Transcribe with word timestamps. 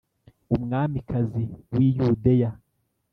umwamikazi 0.55 1.43
w’iyudeya 1.73 2.49